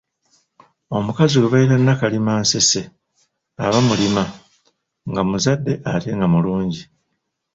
[0.97, 2.81] Omukazi gwe bayita Nakalima nseese
[3.65, 4.23] aba mulima,
[5.09, 6.83] nga muzadde ate nga mulungi.